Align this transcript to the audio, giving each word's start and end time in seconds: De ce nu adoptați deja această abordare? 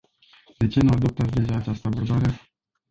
De 0.59 0.67
ce 0.67 0.79
nu 0.81 0.89
adoptați 0.93 1.31
deja 1.33 1.55
această 1.55 1.87
abordare? 1.87 2.39